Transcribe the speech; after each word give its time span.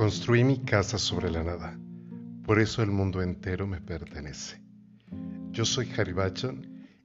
Construí 0.00 0.44
mi 0.44 0.56
casa 0.56 0.96
sobre 0.96 1.30
la 1.30 1.44
nada, 1.44 1.78
por 2.46 2.58
eso 2.58 2.82
el 2.82 2.90
mundo 2.90 3.20
entero 3.20 3.66
me 3.66 3.82
pertenece. 3.82 4.62
Yo 5.50 5.66
soy 5.66 5.92
Harry 5.94 6.14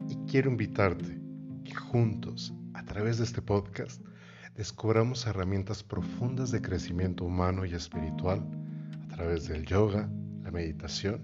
y 0.08 0.16
quiero 0.32 0.50
invitarte 0.50 1.20
que 1.66 1.76
juntos, 1.76 2.54
a 2.74 2.86
través 2.86 3.18
de 3.18 3.26
este 3.26 3.42
podcast, 3.42 4.02
descubramos 4.56 5.28
herramientas 5.28 5.84
profundas 5.84 6.52
de 6.52 6.62
crecimiento 6.62 7.26
humano 7.26 7.66
y 7.66 7.74
espiritual 7.74 8.48
a 9.04 9.08
través 9.14 9.50
del 9.50 9.66
yoga, 9.66 10.10
la 10.42 10.52
meditación 10.52 11.22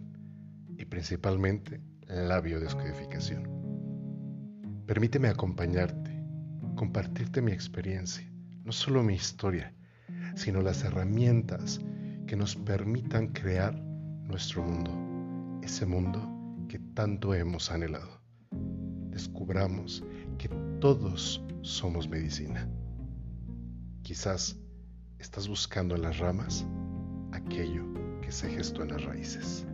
y 0.77 0.83
principalmente 0.83 1.79
la 2.05 2.41
biodescodificación. 2.41 3.47
Permíteme 4.85 5.29
acompañarte, 5.29 6.21
compartirte 6.75 7.41
mi 7.41 7.53
experiencia, 7.53 8.29
no 8.65 8.73
solo 8.73 9.03
mi 9.03 9.13
historia, 9.13 9.73
sino 10.42 10.64
las 10.64 10.84
herramientas 10.84 11.80
que 12.26 12.36
nos 12.36 12.55
permitan 12.55 13.27
crear 13.27 13.80
nuestro 13.80 14.63
mundo, 14.63 14.91
ese 15.62 15.86
mundo 15.86 16.20
que 16.68 16.80
tanto 16.95 17.36
hemos 17.36 17.70
anhelado. 17.70 18.23
Descubramos 19.12 20.04
que 20.40 20.49
todos 20.80 21.46
somos 21.62 22.09
medicina. 22.09 22.68
Quizás 24.02 24.59
estás 25.20 25.48
buscando 25.48 25.94
en 25.94 26.02
las 26.02 26.18
ramas 26.18 26.66
aquello 27.34 27.85
que 28.21 28.32
se 28.32 28.49
gestó 28.49 28.82
en 28.82 28.94
las 28.94 29.04
raíces. 29.04 29.68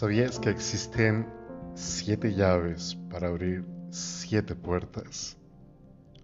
¿Sabías 0.00 0.38
que 0.38 0.48
existen 0.48 1.26
siete 1.74 2.32
llaves 2.32 2.96
para 3.10 3.28
abrir 3.28 3.66
siete 3.90 4.56
puertas? 4.56 5.36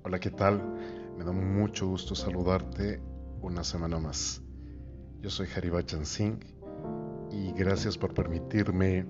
Hola, 0.02 0.19
¿qué 0.19 0.30
tal? 0.30 0.62
Me 1.19 1.24
da 1.24 1.32
mucho 1.32 1.86
gusto 1.86 2.14
saludarte 2.14 3.02
una 3.42 3.62
semana 3.62 3.98
más. 3.98 4.41
Yo 5.20 5.28
soy 5.28 5.47
Haribachan 5.54 6.06
Singh 6.06 6.41
y 7.30 7.52
gracias 7.52 7.98
por 7.98 8.14
permitirme 8.14 9.04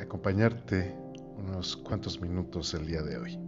acompañarte 0.00 0.96
unos 1.36 1.76
cuantos 1.76 2.18
minutos 2.18 2.72
el 2.72 2.86
día 2.86 3.02
de 3.02 3.18
hoy. 3.18 3.38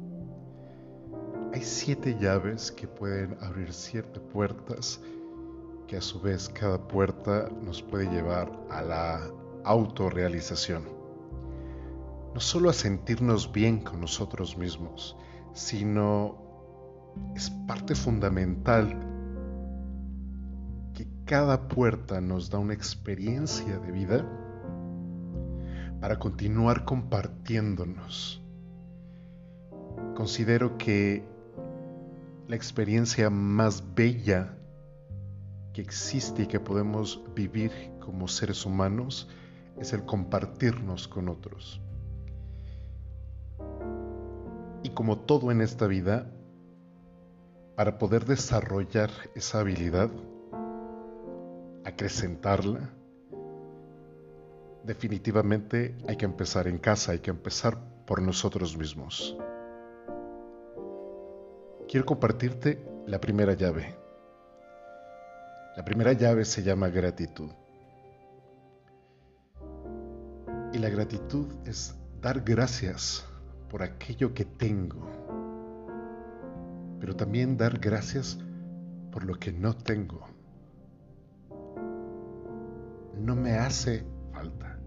Hay 1.54 1.62
siete 1.62 2.14
llaves 2.20 2.70
que 2.72 2.86
pueden 2.86 3.38
abrir 3.40 3.72
siete 3.72 4.20
puertas 4.20 5.00
que 5.86 5.96
a 5.96 6.02
su 6.02 6.20
vez 6.20 6.50
cada 6.50 6.76
puerta 6.86 7.48
nos 7.62 7.82
puede 7.82 8.04
llevar 8.10 8.52
a 8.68 8.82
la 8.82 9.30
autorrealización. 9.68 10.84
No 12.34 12.40
solo 12.40 12.70
a 12.70 12.72
sentirnos 12.72 13.52
bien 13.52 13.80
con 13.80 14.00
nosotros 14.00 14.56
mismos, 14.56 15.16
sino 15.52 16.36
es 17.34 17.50
parte 17.66 17.94
fundamental 17.94 18.88
que 20.94 21.06
cada 21.26 21.68
puerta 21.68 22.20
nos 22.20 22.48
da 22.48 22.58
una 22.58 22.74
experiencia 22.74 23.78
de 23.78 23.92
vida 23.92 24.26
para 26.00 26.18
continuar 26.18 26.84
compartiéndonos. 26.84 28.42
Considero 30.14 30.78
que 30.78 31.24
la 32.46 32.56
experiencia 32.56 33.28
más 33.28 33.84
bella 33.94 34.56
que 35.74 35.82
existe 35.82 36.44
y 36.44 36.46
que 36.46 36.60
podemos 36.60 37.22
vivir 37.34 37.70
como 38.00 38.26
seres 38.28 38.64
humanos 38.64 39.28
es 39.80 39.92
el 39.92 40.04
compartirnos 40.04 41.08
con 41.08 41.28
otros. 41.28 41.80
Y 44.82 44.90
como 44.90 45.18
todo 45.18 45.50
en 45.50 45.60
esta 45.60 45.86
vida, 45.86 46.30
para 47.76 47.98
poder 47.98 48.24
desarrollar 48.24 49.10
esa 49.34 49.60
habilidad, 49.60 50.10
acrecentarla, 51.84 52.90
definitivamente 54.84 55.96
hay 56.08 56.16
que 56.16 56.24
empezar 56.24 56.66
en 56.66 56.78
casa, 56.78 57.12
hay 57.12 57.18
que 57.20 57.30
empezar 57.30 57.78
por 58.06 58.22
nosotros 58.22 58.76
mismos. 58.76 59.36
Quiero 61.88 62.04
compartirte 62.04 62.84
la 63.06 63.20
primera 63.20 63.54
llave. 63.54 63.94
La 65.76 65.84
primera 65.84 66.12
llave 66.12 66.44
se 66.44 66.62
llama 66.62 66.88
gratitud. 66.88 67.50
La 70.78 70.90
gratitud 70.90 71.48
es 71.64 71.96
dar 72.22 72.42
gracias 72.42 73.26
por 73.68 73.82
aquello 73.82 74.32
que 74.32 74.44
tengo, 74.44 75.10
pero 77.00 77.16
también 77.16 77.56
dar 77.56 77.80
gracias 77.80 78.38
por 79.10 79.24
lo 79.24 79.34
que 79.40 79.50
no 79.50 79.74
tengo. 79.74 80.24
No 83.18 83.34
me 83.34 83.54
hace 83.54 84.04
falta, 84.32 84.78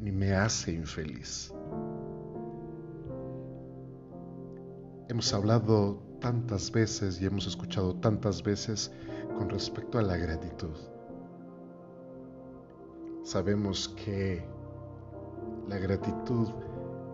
ni 0.00 0.12
me 0.12 0.32
hace 0.32 0.72
infeliz. 0.72 1.52
Hemos 5.10 5.34
hablado 5.34 6.02
tantas 6.22 6.72
veces 6.72 7.20
y 7.20 7.26
hemos 7.26 7.46
escuchado 7.46 7.96
tantas 7.96 8.42
veces 8.42 8.90
con 9.36 9.50
respecto 9.50 9.98
a 9.98 10.02
la 10.02 10.16
gratitud. 10.16 10.97
Sabemos 13.28 13.90
que 13.90 14.42
la 15.68 15.76
gratitud 15.76 16.48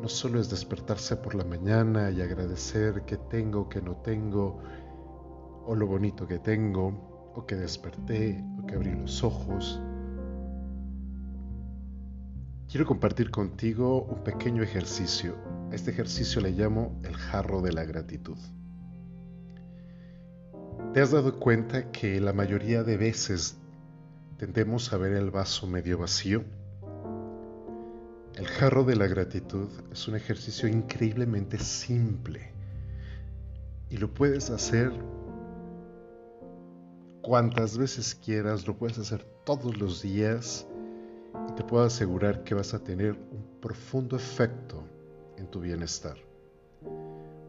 no 0.00 0.08
solo 0.08 0.38
es 0.38 0.48
despertarse 0.48 1.16
por 1.16 1.34
la 1.34 1.42
mañana 1.42 2.08
y 2.12 2.22
agradecer 2.22 3.02
que 3.02 3.16
tengo, 3.16 3.68
que 3.68 3.82
no 3.82 3.96
tengo, 3.96 4.60
o 5.66 5.74
lo 5.74 5.88
bonito 5.88 6.28
que 6.28 6.38
tengo, 6.38 7.32
o 7.34 7.44
que 7.44 7.56
desperté, 7.56 8.44
o 8.62 8.64
que 8.64 8.76
abrí 8.76 8.92
los 8.94 9.24
ojos. 9.24 9.82
Quiero 12.68 12.86
compartir 12.86 13.32
contigo 13.32 14.04
un 14.04 14.22
pequeño 14.22 14.62
ejercicio. 14.62 15.34
A 15.72 15.74
este 15.74 15.90
ejercicio 15.90 16.40
le 16.40 16.52
llamo 16.52 16.96
el 17.02 17.16
jarro 17.16 17.60
de 17.60 17.72
la 17.72 17.82
gratitud. 17.82 18.38
¿Te 20.92 21.00
has 21.00 21.10
dado 21.10 21.40
cuenta 21.40 21.90
que 21.90 22.20
la 22.20 22.32
mayoría 22.32 22.84
de 22.84 22.98
veces 22.98 23.58
tendemos 24.38 24.92
a 24.92 24.96
ver 24.96 25.12
el 25.12 25.30
vaso 25.30 25.66
medio 25.66 25.98
vacío. 25.98 26.44
El 28.34 28.46
jarro 28.46 28.84
de 28.84 28.96
la 28.96 29.06
gratitud 29.06 29.68
es 29.92 30.08
un 30.08 30.16
ejercicio 30.16 30.68
increíblemente 30.68 31.58
simple 31.58 32.50
y 33.90 33.96
lo 33.96 34.12
puedes 34.12 34.50
hacer 34.50 34.92
cuantas 37.22 37.78
veces 37.78 38.14
quieras, 38.16 38.66
lo 38.66 38.76
puedes 38.76 38.98
hacer 38.98 39.24
todos 39.44 39.78
los 39.78 40.02
días 40.02 40.66
y 41.48 41.52
te 41.52 41.62
puedo 41.62 41.84
asegurar 41.84 42.42
que 42.42 42.54
vas 42.54 42.74
a 42.74 42.80
tener 42.80 43.12
un 43.12 43.60
profundo 43.60 44.16
efecto 44.16 44.82
en 45.36 45.46
tu 45.46 45.60
bienestar 45.60 46.16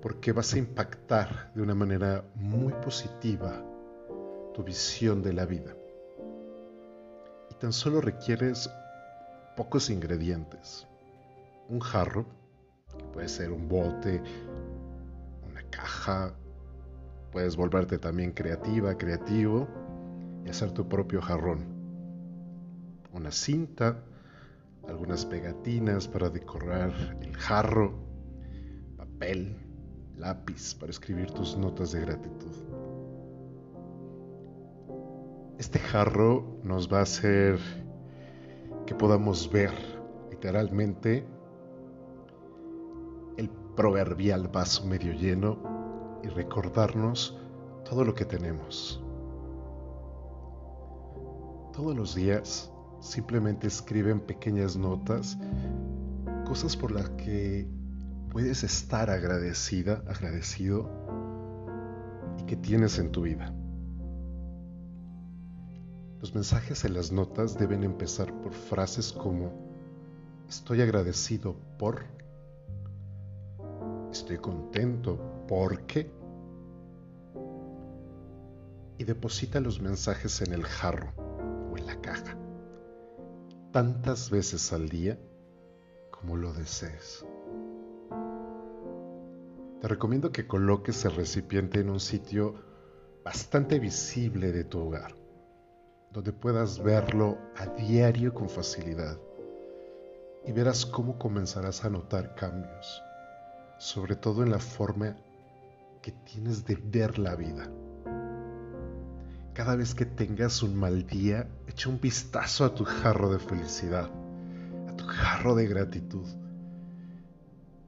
porque 0.02 0.32
vas 0.32 0.54
a 0.54 0.60
impactar 0.60 1.52
de 1.56 1.64
una 1.64 1.74
manera 1.74 2.24
muy 2.36 2.74
positiva 2.74 3.66
tu 4.54 4.64
visión 4.64 5.24
de 5.24 5.34
la 5.34 5.48
vida 5.48 5.76
tan 7.60 7.74
solo 7.74 8.02
requieres 8.02 8.70
pocos 9.56 9.90
ingredientes. 9.90 10.88
Un 11.70 11.80
jarro, 11.80 12.26
que 12.98 13.04
puede 13.06 13.30
ser 13.30 13.52
un 13.52 13.68
bote, 13.68 14.22
una 15.50 15.62
caja, 15.70 16.34
puedes 17.32 17.56
volverte 17.56 17.98
también 17.98 18.32
creativa, 18.32 18.98
creativo 18.98 19.68
y 20.46 20.50
hacer 20.50 20.72
tu 20.72 20.88
propio 20.88 21.22
jarrón. 21.22 21.66
Una 23.14 23.32
cinta, 23.32 24.04
algunas 24.88 25.26
pegatinas 25.26 26.08
para 26.08 26.30
decorar 26.30 26.92
el 27.22 27.36
jarro, 27.36 27.94
papel, 28.98 29.58
lápiz 30.18 30.76
para 30.76 30.92
escribir 30.92 31.32
tus 31.32 31.58
notas 31.58 31.92
de 31.92 32.02
gratitud. 32.02 32.75
Este 35.58 35.80
jarro 35.80 36.60
nos 36.64 36.92
va 36.92 37.00
a 37.00 37.04
hacer 37.04 37.58
que 38.86 38.94
podamos 38.94 39.50
ver 39.50 39.72
literalmente 40.30 41.26
el 43.38 43.50
proverbial 43.76 44.50
vaso 44.50 44.86
medio 44.86 45.14
lleno 45.14 45.58
y 46.24 46.28
recordarnos 46.28 47.40
todo 47.86 48.04
lo 48.04 48.14
que 48.14 48.26
tenemos. 48.26 49.02
Todos 51.72 51.96
los 51.96 52.16
días 52.16 52.70
simplemente 53.00 53.68
escriben 53.68 54.20
pequeñas 54.20 54.76
notas, 54.76 55.38
cosas 56.46 56.76
por 56.76 56.92
las 56.92 57.10
que 57.12 57.66
puedes 58.30 58.66
estar 58.66 59.10
agradecida, 59.10 60.04
agradecido 60.08 60.90
y 62.40 62.44
que 62.44 62.58
tienes 62.58 63.00
en 63.00 63.12
tu 63.14 63.22
vida. 63.22 63.54
Los 66.26 66.34
mensajes 66.34 66.84
en 66.86 66.96
las 66.96 67.12
notas 67.12 67.56
deben 67.56 67.84
empezar 67.84 68.34
por 68.42 68.52
frases 68.52 69.14
como 69.14 69.54
estoy 70.50 70.82
agradecido 70.82 71.56
por, 71.78 72.04
estoy 74.12 74.40
contento 74.40 75.20
porque, 75.48 76.10
y 78.98 79.04
deposita 79.04 79.60
los 79.60 79.80
mensajes 79.80 80.42
en 80.42 80.54
el 80.54 80.64
jarro 80.64 81.14
o 81.72 81.78
en 81.78 81.86
la 81.86 82.02
caja, 82.02 82.36
tantas 83.72 84.32
veces 84.32 84.74
al 84.74 84.90
día 84.90 85.20
como 86.10 86.38
lo 86.38 86.54
desees. 86.54 87.24
Te 89.80 89.88
recomiendo 89.88 90.32
que 90.32 90.48
coloques 90.48 91.06
el 91.06 91.16
recipiente 91.16 91.82
en 91.82 91.92
un 91.92 92.00
sitio 92.00 92.56
bastante 93.24 93.78
visible 93.78 94.52
de 94.52 94.64
tu 94.64 94.80
hogar 94.80 95.25
donde 96.16 96.32
puedas 96.32 96.82
verlo 96.82 97.38
a 97.58 97.66
diario 97.66 98.34
con 98.34 98.48
facilidad 98.48 99.18
y 100.46 100.54
verás 100.54 100.86
cómo 100.86 101.20
comenzarás 101.20 101.84
a 101.84 101.90
notar 101.90 102.36
cambios, 102.36 103.04
sobre 103.80 104.16
todo 104.16 104.42
en 104.42 104.50
la 104.50 104.60
forma 104.60 105.18
que 106.02 106.14
tienes 106.14 106.66
de 106.66 106.76
ver 106.76 107.20
la 107.20 107.36
vida. 107.36 107.70
Cada 109.54 109.76
vez 109.76 109.94
que 109.94 110.06
tengas 110.06 110.64
un 110.64 110.78
mal 110.78 111.06
día, 111.06 111.50
echa 111.68 111.90
un 111.90 112.00
vistazo 112.00 112.64
a 112.64 112.74
tu 112.74 112.86
jarro 112.86 113.30
de 113.30 113.40
felicidad, 113.40 114.10
a 114.88 114.96
tu 114.96 115.06
jarro 115.06 115.54
de 115.54 115.68
gratitud 115.68 116.28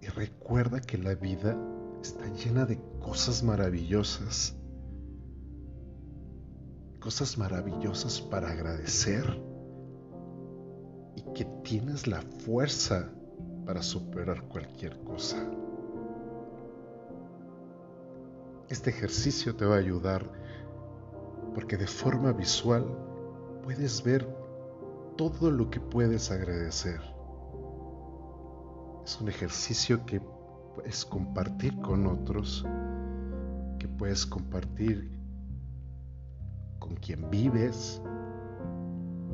y 0.02 0.08
recuerda 0.08 0.82
que 0.82 0.98
la 0.98 1.16
vida 1.16 1.58
está 2.02 2.28
llena 2.34 2.66
de 2.66 2.78
cosas 3.00 3.42
maravillosas 3.42 4.57
cosas 7.00 7.38
maravillosas 7.38 8.22
para 8.22 8.52
agradecer 8.52 9.26
y 11.16 11.22
que 11.34 11.46
tienes 11.64 12.08
la 12.08 12.22
fuerza 12.22 13.10
para 13.66 13.82
superar 13.82 14.44
cualquier 14.44 15.00
cosa. 15.04 15.38
Este 18.70 18.90
ejercicio 18.90 19.56
te 19.56 19.66
va 19.66 19.76
a 19.76 19.80
ayudar 19.80 20.30
porque 21.54 21.78
de 21.78 21.88
forma 21.88 22.34
visual 22.34 22.86
puedes 23.64 24.04
ver 24.04 24.28
todo 25.18 25.50
lo 25.50 25.70
que 25.70 25.80
puedes 25.80 26.32
agradecer. 26.32 27.02
Es 29.04 29.20
un 29.20 29.30
ejercicio 29.30 30.06
que 30.06 30.22
puedes 30.76 31.06
compartir 31.06 31.80
con 31.82 32.06
otros, 32.08 32.66
que 33.80 33.88
puedes 33.88 34.26
compartir 34.26 35.17
con 36.88 36.96
quien 36.96 37.30
vives. 37.30 38.02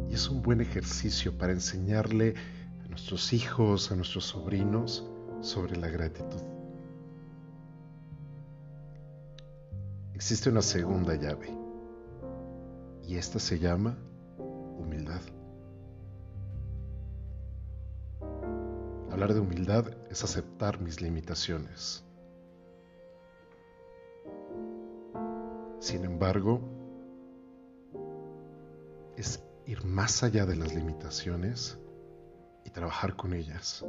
Y 0.09 0.15
es 0.15 0.29
un 0.29 0.41
buen 0.41 0.61
ejercicio 0.61 1.37
para 1.37 1.53
enseñarle 1.53 2.33
a 2.83 2.89
nuestros 2.89 3.31
hijos, 3.33 3.91
a 3.91 3.95
nuestros 3.95 4.25
sobrinos, 4.25 5.07
sobre 5.41 5.75
la 5.75 5.89
gratitud. 5.89 6.41
Existe 10.13 10.49
una 10.49 10.61
segunda 10.61 11.15
llave 11.15 11.49
y 13.05 13.17
esta 13.17 13.39
se 13.39 13.59
llama 13.59 13.97
humildad. 14.37 15.21
Hablar 19.11 19.33
de 19.33 19.41
humildad 19.41 19.85
es 20.09 20.23
aceptar 20.23 20.79
mis 20.79 21.01
limitaciones. 21.01 22.03
Sin 25.79 26.05
embargo, 26.05 26.61
es 29.17 29.43
ir 29.65 29.83
más 29.85 30.23
allá 30.23 30.45
de 30.45 30.55
las 30.55 30.73
limitaciones 30.73 31.77
y 32.65 32.69
trabajar 32.69 33.15
con 33.15 33.33
ellas, 33.33 33.85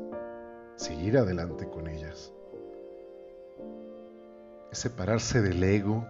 seguir 0.76 1.18
adelante 1.18 1.68
con 1.68 1.88
ellas. 1.88 2.32
Es 4.70 4.78
separarse 4.78 5.40
del 5.40 5.62
ego 5.62 6.06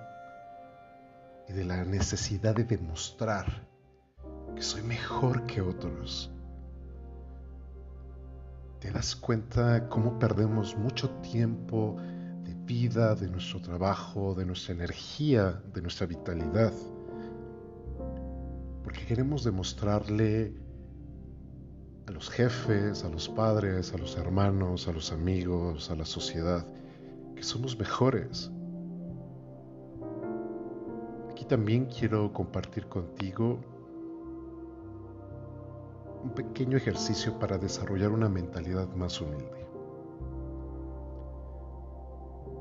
y 1.49 1.53
de 1.53 1.65
la 1.65 1.85
necesidad 1.85 2.55
de 2.55 2.65
demostrar 2.65 3.67
que 4.55 4.63
soy 4.63 4.83
mejor 4.83 5.47
que 5.47 5.61
otros. 5.61 6.31
¿Te 8.81 8.91
das 8.91 9.17
cuenta 9.17 9.89
cómo 9.89 10.19
perdemos 10.19 10.77
mucho 10.77 11.11
tiempo 11.21 11.97
de 12.45 12.55
vida, 12.55 13.15
de 13.15 13.29
nuestro 13.29 13.61
trabajo, 13.61 14.35
de 14.35 14.45
nuestra 14.45 14.75
energía, 14.75 15.63
de 15.73 15.81
nuestra 15.81 16.07
vitalidad? 16.07 16.73
Porque 18.95 19.07
queremos 19.07 19.43
demostrarle 19.43 20.55
a 22.07 22.13
los 22.13 22.31
jefes, 22.31 23.03
a 23.03 23.09
los 23.09 23.29
padres, 23.29 23.93
a 23.93 23.99
los 23.99 24.17
hermanos, 24.17 24.87
a 24.87 24.93
los 24.93 25.11
amigos, 25.11 25.91
a 25.91 25.97
la 25.97 26.05
sociedad, 26.05 26.65
que 27.35 27.43
somos 27.43 27.77
mejores. 27.77 28.53
Aquí 31.29 31.45
también 31.45 31.87
quiero 31.87 32.33
compartir 32.33 32.87
contigo 32.87 33.59
un 36.23 36.31
pequeño 36.31 36.77
ejercicio 36.77 37.37
para 37.41 37.59
desarrollar 37.59 38.13
una 38.13 38.29
mentalidad 38.29 38.87
más 38.95 39.21
humilde. 39.21 39.67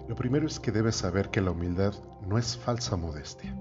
Lo 0.07 0.15
primero 0.15 0.47
es 0.47 0.59
que 0.59 0.71
debes 0.71 0.95
saber 0.95 1.29
que 1.29 1.41
la 1.41 1.51
humildad 1.51 1.93
no 2.27 2.39
es 2.39 2.57
falsa 2.57 2.95
modestia. 2.95 3.55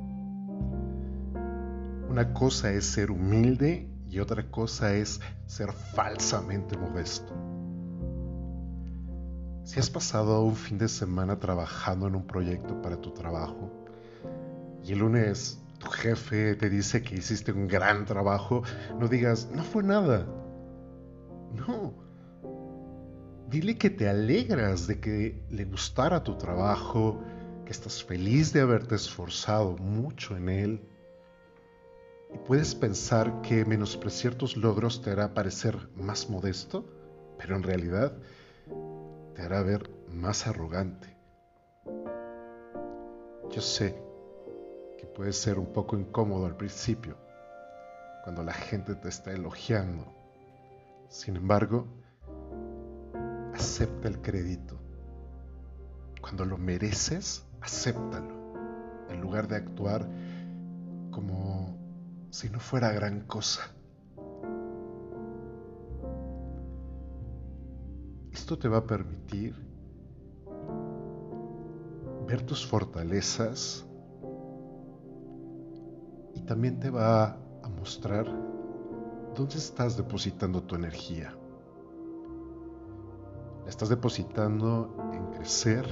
Una 2.12 2.34
cosa 2.34 2.70
es 2.70 2.84
ser 2.84 3.10
humilde 3.10 3.88
y 4.06 4.18
otra 4.18 4.42
cosa 4.50 4.94
es 4.94 5.18
ser 5.46 5.72
falsamente 5.72 6.76
modesto. 6.76 7.32
Si 9.64 9.80
has 9.80 9.88
pasado 9.88 10.42
un 10.42 10.54
fin 10.54 10.76
de 10.76 10.88
semana 10.88 11.38
trabajando 11.38 12.08
en 12.08 12.16
un 12.16 12.26
proyecto 12.26 12.82
para 12.82 13.00
tu 13.00 13.12
trabajo 13.12 13.72
y 14.84 14.92
el 14.92 14.98
lunes 14.98 15.58
tu 15.78 15.86
jefe 15.86 16.54
te 16.54 16.68
dice 16.68 17.02
que 17.02 17.14
hiciste 17.14 17.50
un 17.50 17.66
gran 17.66 18.04
trabajo, 18.04 18.62
no 19.00 19.08
digas, 19.08 19.48
no 19.50 19.64
fue 19.64 19.82
nada. 19.82 20.26
No. 21.54 21.94
Dile 23.48 23.78
que 23.78 23.88
te 23.88 24.10
alegras 24.10 24.86
de 24.86 25.00
que 25.00 25.46
le 25.48 25.64
gustara 25.64 26.22
tu 26.22 26.36
trabajo, 26.36 27.22
que 27.64 27.72
estás 27.72 28.04
feliz 28.04 28.52
de 28.52 28.60
haberte 28.60 28.96
esforzado 28.96 29.78
mucho 29.78 30.36
en 30.36 30.50
él 30.50 30.91
y 32.34 32.38
puedes 32.38 32.74
pensar 32.74 33.42
que 33.42 33.64
menospreciar 33.64 34.34
tus 34.34 34.56
logros 34.56 35.02
te 35.02 35.10
hará 35.10 35.34
parecer 35.34 35.88
más 35.96 36.30
modesto, 36.30 36.84
pero 37.38 37.56
en 37.56 37.62
realidad 37.62 38.12
te 39.34 39.42
hará 39.42 39.62
ver 39.62 39.90
más 40.08 40.46
arrogante. 40.46 41.16
Yo 43.50 43.60
sé 43.60 43.94
que 44.98 45.06
puede 45.06 45.32
ser 45.32 45.58
un 45.58 45.72
poco 45.72 45.96
incómodo 45.96 46.46
al 46.46 46.56
principio, 46.56 47.16
cuando 48.24 48.42
la 48.42 48.52
gente 48.52 48.94
te 48.94 49.08
está 49.08 49.32
elogiando. 49.32 50.06
Sin 51.08 51.36
embargo, 51.36 51.86
acepta 53.52 54.08
el 54.08 54.20
crédito. 54.22 54.80
Cuando 56.20 56.44
lo 56.44 56.56
mereces, 56.56 57.44
acéptalo, 57.60 58.54
en 59.10 59.20
lugar 59.20 59.48
de 59.48 59.56
actuar 59.56 60.08
como 61.10 61.51
si 62.32 62.48
no 62.48 62.58
fuera 62.58 62.90
gran 62.92 63.20
cosa. 63.26 63.60
Esto 68.32 68.58
te 68.58 68.68
va 68.68 68.78
a 68.78 68.86
permitir 68.86 69.54
ver 72.26 72.40
tus 72.46 72.66
fortalezas 72.66 73.84
y 76.34 76.40
también 76.40 76.80
te 76.80 76.88
va 76.88 77.36
a 77.62 77.68
mostrar 77.78 78.24
dónde 79.36 79.56
estás 79.56 79.98
depositando 79.98 80.62
tu 80.62 80.74
energía. 80.74 81.36
La 83.64 83.68
estás 83.68 83.90
depositando 83.90 84.96
en 85.12 85.26
crecer, 85.32 85.86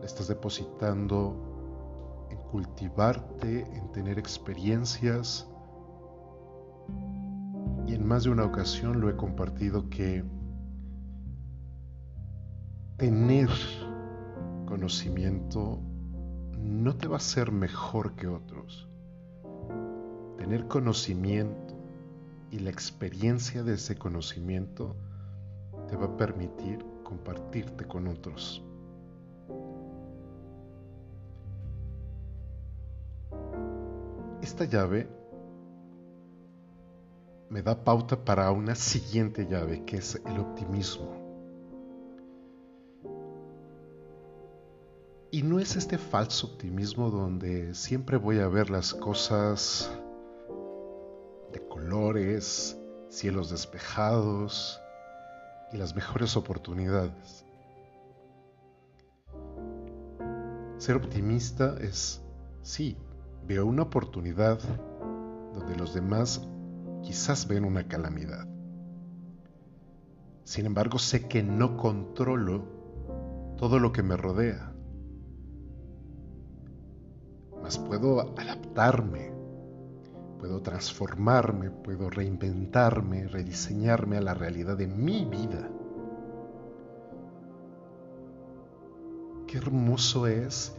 la 0.00 0.06
estás 0.06 0.28
depositando 0.28 1.51
cultivarte, 2.52 3.62
en 3.74 3.90
tener 3.92 4.18
experiencias. 4.18 5.48
Y 7.86 7.94
en 7.94 8.06
más 8.06 8.24
de 8.24 8.30
una 8.30 8.44
ocasión 8.44 9.00
lo 9.00 9.08
he 9.08 9.16
compartido 9.16 9.88
que 9.88 10.22
tener 12.98 13.48
conocimiento 14.66 15.80
no 16.58 16.94
te 16.94 17.08
va 17.08 17.14
a 17.14 17.16
hacer 17.16 17.52
mejor 17.52 18.16
que 18.16 18.28
otros. 18.28 18.86
Tener 20.36 20.68
conocimiento 20.68 21.74
y 22.50 22.58
la 22.58 22.68
experiencia 22.68 23.62
de 23.62 23.74
ese 23.74 23.96
conocimiento 23.96 24.94
te 25.88 25.96
va 25.96 26.04
a 26.04 26.16
permitir 26.18 26.84
compartirte 27.02 27.86
con 27.86 28.08
otros. 28.08 28.62
Esta 34.42 34.64
llave 34.64 35.08
me 37.48 37.62
da 37.62 37.84
pauta 37.84 38.16
para 38.24 38.50
una 38.50 38.74
siguiente 38.74 39.46
llave, 39.46 39.84
que 39.84 39.98
es 39.98 40.20
el 40.26 40.40
optimismo. 40.40 41.22
Y 45.30 45.42
no 45.42 45.60
es 45.60 45.76
este 45.76 45.96
falso 45.96 46.48
optimismo 46.48 47.10
donde 47.10 47.74
siempre 47.74 48.16
voy 48.16 48.40
a 48.40 48.48
ver 48.48 48.68
las 48.68 48.92
cosas 48.92 49.90
de 51.52 51.66
colores, 51.68 52.78
cielos 53.08 53.50
despejados 53.50 54.80
y 55.72 55.76
las 55.76 55.94
mejores 55.94 56.36
oportunidades. 56.36 57.44
Ser 60.78 60.96
optimista 60.96 61.76
es, 61.80 62.20
sí, 62.62 62.96
veo 63.46 63.66
una 63.66 63.82
oportunidad 63.82 64.58
donde 65.54 65.76
los 65.76 65.94
demás 65.94 66.48
quizás 67.02 67.46
ven 67.48 67.64
una 67.64 67.88
calamidad. 67.88 68.46
Sin 70.44 70.66
embargo, 70.66 70.98
sé 70.98 71.28
que 71.28 71.42
no 71.42 71.76
controlo 71.76 72.64
todo 73.56 73.78
lo 73.78 73.92
que 73.92 74.02
me 74.02 74.16
rodea 74.16 74.72
mas 77.62 77.78
puedo 77.78 78.20
adaptarme, 78.20 79.32
puedo 80.38 80.60
transformarme, 80.60 81.70
puedo 81.70 82.10
reinventarme, 82.10 83.28
rediseñarme 83.28 84.16
a 84.18 84.20
la 84.20 84.34
realidad 84.34 84.76
de 84.76 84.88
mi 84.88 85.24
vida. 85.24 85.70
Qué 89.46 89.58
hermoso 89.58 90.26
es 90.26 90.76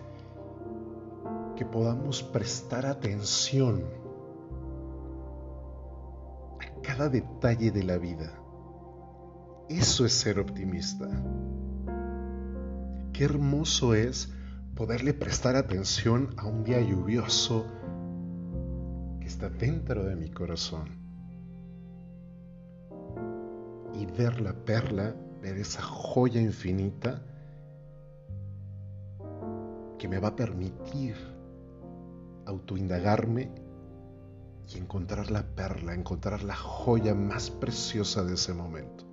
podamos 1.66 2.24
prestar 2.24 2.86
atención 2.86 3.84
a 6.60 6.82
cada 6.82 7.10
detalle 7.10 7.72
de 7.72 7.84
la 7.84 7.98
vida. 7.98 8.34
Eso 9.70 10.06
es 10.06 10.14
ser 10.14 10.40
optimista. 10.40 11.10
Qué 13.14 13.26
hermoso 13.26 13.94
es 13.94 14.34
poderle 14.76 15.14
prestar 15.14 15.56
atención 15.56 16.34
a 16.38 16.48
un 16.48 16.64
día 16.64 16.82
lluvioso 16.82 17.66
que 19.20 19.28
está 19.28 19.50
dentro 19.50 20.04
de 20.04 20.16
mi 20.16 20.30
corazón 20.30 20.90
y 23.94 24.06
ver 24.06 24.42
la 24.42 24.54
perla, 24.54 25.16
ver 25.42 25.58
esa 25.58 25.82
joya 25.82 26.42
infinita 26.42 27.22
que 30.00 30.08
me 30.08 30.20
va 30.20 30.30
a 30.30 30.36
permitir 30.36 31.33
autoindagarme 32.46 33.52
y 34.68 34.78
encontrar 34.78 35.32
la 35.32 35.44
perla, 35.44 35.94
encontrar 35.94 36.44
la 36.44 36.56
joya 36.56 37.14
más 37.14 37.50
preciosa 37.50 38.24
de 38.24 38.34
ese 38.36 38.54
momento. 38.54 39.06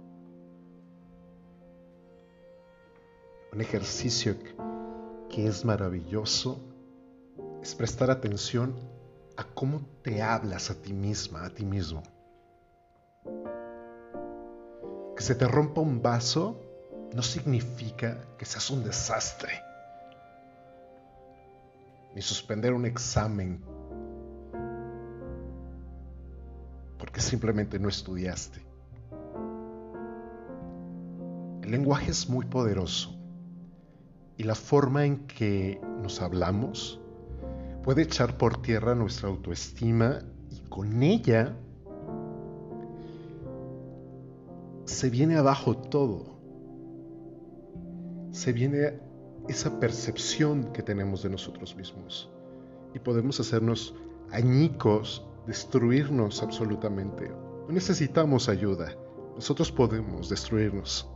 Un 3.52 3.60
ejercicio 3.60 4.36
que 5.28 5.46
es 5.46 5.64
maravilloso 5.64 6.60
es 7.62 7.74
prestar 7.74 8.10
atención 8.10 8.74
a 9.36 9.44
cómo 9.44 9.80
te 10.02 10.22
hablas 10.22 10.70
a 10.70 10.74
ti 10.74 10.92
misma, 10.92 11.44
a 11.44 11.50
ti 11.50 11.64
mismo. 11.64 12.02
Que 15.16 15.22
se 15.22 15.34
te 15.34 15.46
rompa 15.48 15.80
un 15.80 16.00
vaso 16.00 16.60
no 17.12 17.22
significa 17.22 18.24
que 18.38 18.44
seas 18.44 18.70
un 18.70 18.84
desastre, 18.84 19.62
ni 22.14 22.22
suspender 22.22 22.72
un 22.72 22.86
examen 22.86 23.60
porque 26.98 27.20
simplemente 27.20 27.78
no 27.78 27.88
estudiaste. 27.88 28.60
El 31.62 31.70
lenguaje 31.70 32.10
es 32.10 32.28
muy 32.28 32.44
poderoso 32.44 33.16
y 34.36 34.42
la 34.42 34.54
forma 34.54 35.06
en 35.06 35.26
que 35.26 35.80
nos 36.02 36.20
hablamos 36.20 37.00
puede 37.82 38.02
echar 38.02 38.36
por 38.36 38.60
tierra 38.60 38.94
nuestra 38.94 39.28
autoestima 39.28 40.18
y 40.50 40.60
con 40.68 41.02
ella 41.02 41.56
se 44.84 45.08
viene 45.08 45.36
abajo 45.36 45.76
todo. 45.76 46.38
Se 48.32 48.52
viene 48.52 49.00
esa 49.48 49.80
percepción 49.80 50.72
que 50.72 50.82
tenemos 50.82 51.22
de 51.22 51.30
nosotros 51.30 51.74
mismos 51.76 52.30
y 52.94 52.98
podemos 52.98 53.40
hacernos 53.40 53.94
añicos, 54.30 55.26
destruirnos 55.46 56.42
absolutamente. 56.42 57.28
No 57.66 57.72
necesitamos 57.72 58.48
ayuda, 58.48 58.94
nosotros 59.34 59.72
podemos 59.72 60.28
destruirnos. 60.28 61.08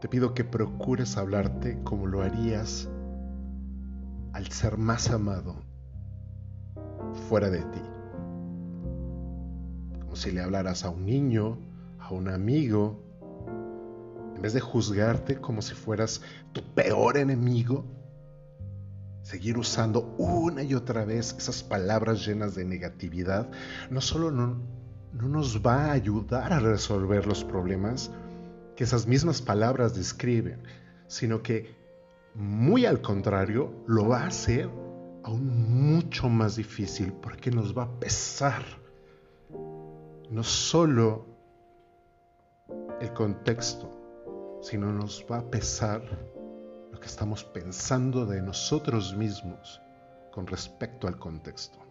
Te 0.00 0.08
pido 0.08 0.32
que 0.32 0.44
procures 0.44 1.16
hablarte 1.16 1.82
como 1.82 2.06
lo 2.06 2.22
harías 2.22 2.88
al 4.32 4.46
ser 4.48 4.78
más 4.78 5.10
amado 5.10 5.56
fuera 7.28 7.50
de 7.50 7.62
ti. 7.62 7.82
Como 10.00 10.14
si 10.14 10.30
le 10.30 10.40
hablaras 10.40 10.84
a 10.84 10.90
un 10.90 11.04
niño, 11.04 11.58
a 11.98 12.12
un 12.12 12.28
amigo, 12.28 13.07
en 14.38 14.42
vez 14.42 14.52
de 14.52 14.60
juzgarte 14.60 15.40
como 15.40 15.62
si 15.62 15.74
fueras 15.74 16.22
tu 16.52 16.62
peor 16.62 17.16
enemigo, 17.16 17.84
seguir 19.22 19.58
usando 19.58 20.14
una 20.16 20.62
y 20.62 20.74
otra 20.74 21.04
vez 21.04 21.34
esas 21.36 21.64
palabras 21.64 22.24
llenas 22.24 22.54
de 22.54 22.64
negatividad, 22.64 23.50
no 23.90 24.00
solo 24.00 24.30
no, 24.30 24.62
no 25.12 25.28
nos 25.28 25.60
va 25.60 25.86
a 25.86 25.92
ayudar 25.92 26.52
a 26.52 26.60
resolver 26.60 27.26
los 27.26 27.42
problemas, 27.42 28.12
que 28.76 28.84
esas 28.84 29.08
mismas 29.08 29.42
palabras 29.42 29.96
describen, 29.96 30.62
sino 31.08 31.42
que 31.42 31.74
muy 32.36 32.86
al 32.86 33.00
contrario 33.00 33.74
lo 33.88 34.06
va 34.06 34.20
a 34.20 34.28
hacer 34.28 34.70
aún 35.24 35.94
mucho 35.96 36.28
más 36.28 36.54
difícil 36.54 37.12
porque 37.12 37.50
nos 37.50 37.76
va 37.76 37.82
a 37.82 37.98
pesar 37.98 38.62
no 40.30 40.44
solo 40.44 41.26
el 43.00 43.12
contexto, 43.12 43.97
sino 44.60 44.92
nos 44.92 45.24
va 45.30 45.38
a 45.38 45.50
pesar 45.50 46.02
lo 46.92 46.98
que 46.98 47.06
estamos 47.06 47.44
pensando 47.44 48.26
de 48.26 48.42
nosotros 48.42 49.14
mismos 49.14 49.80
con 50.32 50.46
respecto 50.46 51.06
al 51.06 51.18
contexto. 51.18 51.88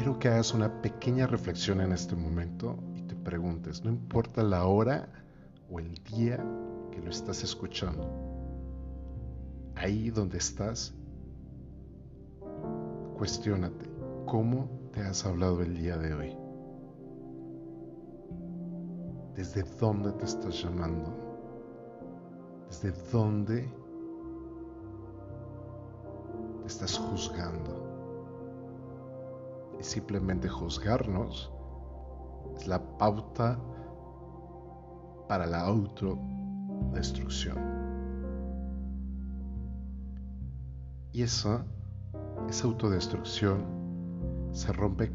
quiero 0.00 0.18
que 0.18 0.28
hagas 0.28 0.54
una 0.54 0.80
pequeña 0.80 1.26
reflexión 1.26 1.82
en 1.82 1.92
este 1.92 2.16
momento 2.16 2.78
y 2.96 3.02
te 3.02 3.14
preguntes, 3.14 3.84
no 3.84 3.90
importa 3.90 4.42
la 4.42 4.64
hora 4.64 5.10
o 5.70 5.78
el 5.78 5.92
día 6.04 6.42
que 6.90 7.02
lo 7.02 7.10
estás 7.10 7.44
escuchando, 7.44 8.08
ahí 9.74 10.08
donde 10.08 10.38
estás, 10.38 10.94
cuestiónate, 13.18 13.90
¿cómo 14.24 14.70
te 14.92 15.00
has 15.00 15.24
hablado 15.24 15.62
el 15.62 15.76
día 15.76 15.96
de 15.96 16.14
hoy? 16.14 16.36
¿Desde 19.34 19.62
dónde 19.78 20.12
te 20.12 20.24
estás 20.24 20.62
llamando? 20.62 21.12
¿Desde 22.68 22.92
dónde 23.12 23.72
te 26.60 26.66
estás 26.66 26.98
juzgando? 26.98 27.90
y 29.80 29.82
simplemente 29.82 30.48
juzgarnos 30.48 31.50
es 32.54 32.68
la 32.68 32.98
pauta 32.98 33.58
para 35.26 35.46
la 35.46 35.62
autodestrucción. 35.62 37.56
Y 41.12 41.22
esa, 41.22 41.64
esa 42.48 42.66
autodestrucción 42.66 43.79
se 44.52 44.72
rompe 44.72 45.10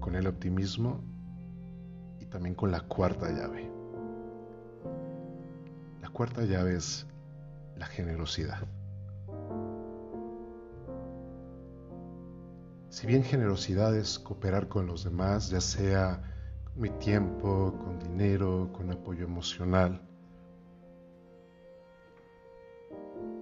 con 0.00 0.14
el 0.14 0.26
optimismo 0.26 1.02
y 2.18 2.26
también 2.26 2.54
con 2.54 2.70
la 2.70 2.80
cuarta 2.80 3.30
llave. 3.30 3.70
La 6.00 6.08
cuarta 6.08 6.42
llave 6.44 6.76
es 6.76 7.06
la 7.76 7.86
generosidad. 7.86 8.66
Si 12.88 13.06
bien 13.06 13.22
generosidad 13.22 13.96
es 13.96 14.18
cooperar 14.18 14.68
con 14.68 14.86
los 14.86 15.04
demás, 15.04 15.48
ya 15.50 15.60
sea 15.60 16.20
con 16.64 16.80
mi 16.82 16.90
tiempo, 16.90 17.72
con 17.78 17.98
dinero, 18.00 18.70
con 18.72 18.90
apoyo 18.90 19.24
emocional, 19.24 20.02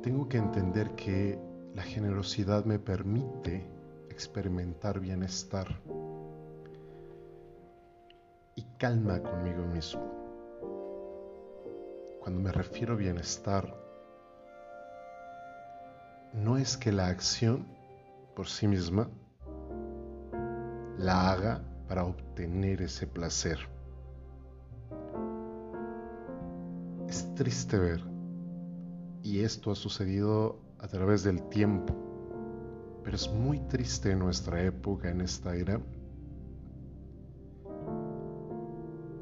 tengo 0.02 0.28
que 0.28 0.36
entender 0.36 0.94
que 0.94 1.40
la 1.74 1.82
generosidad 1.82 2.64
me 2.64 2.78
permite 2.78 3.77
experimentar 4.18 4.98
bienestar 4.98 5.68
y 8.56 8.64
calma 8.76 9.22
conmigo 9.22 9.62
mismo. 9.66 10.02
cuando 12.18 12.42
me 12.42 12.50
refiero 12.52 12.94
a 12.94 12.96
bienestar, 12.96 13.74
no 16.34 16.58
es 16.58 16.76
que 16.76 16.90
la 16.90 17.06
acción 17.06 17.64
por 18.34 18.48
sí 18.48 18.66
misma 18.66 19.08
la 20.98 21.30
haga 21.30 21.62
para 21.88 22.04
obtener 22.04 22.82
ese 22.82 23.06
placer. 23.06 23.58
Es 27.08 27.34
triste 27.36 27.78
ver, 27.78 28.02
y 29.22 29.40
esto 29.40 29.70
ha 29.70 29.74
sucedido 29.76 30.58
a 30.80 30.88
través 30.88 31.22
del 31.22 31.48
tiempo, 31.48 31.94
pero 33.02 33.16
es 33.16 33.30
muy 33.30 33.60
triste 33.60 34.12
en 34.12 34.18
nuestra 34.18 34.62
época, 34.62 35.10
en 35.10 35.20
esta 35.20 35.54
era, 35.54 35.80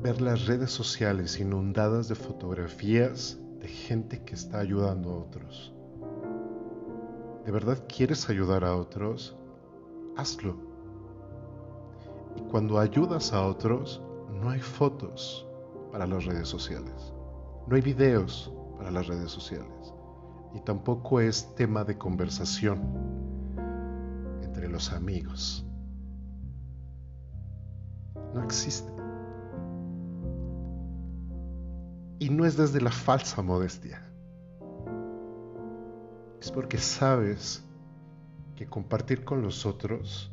ver 0.02 0.20
las 0.20 0.46
redes 0.46 0.70
sociales 0.70 1.40
inundadas 1.40 2.08
de 2.08 2.14
fotografías 2.14 3.38
de 3.60 3.68
gente 3.68 4.22
que 4.22 4.34
está 4.34 4.60
ayudando 4.60 5.10
a 5.10 5.16
otros. 5.18 5.72
¿De 7.44 7.52
verdad 7.52 7.84
quieres 7.88 8.28
ayudar 8.28 8.64
a 8.64 8.76
otros? 8.76 9.36
Hazlo. 10.16 10.56
Y 12.36 12.40
cuando 12.50 12.78
ayudas 12.78 13.32
a 13.32 13.46
otros, 13.46 14.02
no 14.30 14.50
hay 14.50 14.60
fotos 14.60 15.46
para 15.90 16.06
las 16.06 16.24
redes 16.24 16.48
sociales. 16.48 17.12
No 17.66 17.76
hay 17.76 17.82
videos 17.82 18.52
para 18.76 18.90
las 18.90 19.06
redes 19.06 19.30
sociales. 19.30 19.94
Y 20.54 20.60
tampoco 20.60 21.20
es 21.20 21.54
tema 21.54 21.84
de 21.84 21.96
conversación 21.96 23.25
los 24.76 24.92
amigos. 24.92 25.64
No 28.34 28.44
existe. 28.44 28.92
Y 32.18 32.28
no 32.28 32.44
es 32.44 32.58
desde 32.58 32.82
la 32.82 32.90
falsa 32.90 33.40
modestia. 33.40 34.06
Es 36.42 36.52
porque 36.52 36.76
sabes 36.76 37.64
que 38.54 38.66
compartir 38.66 39.24
con 39.24 39.40
los 39.40 39.64
otros 39.64 40.30